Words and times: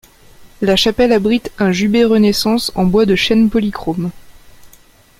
La 0.61 0.75
chapelle 0.75 1.11
abrite 1.11 1.51
un 1.59 1.71
jubé 1.71 2.03
Renaissance 2.05 2.71
en 2.73 2.85
bois 2.85 3.05
de 3.05 3.13
chêne 3.15 3.51
polychrome. 3.51 4.09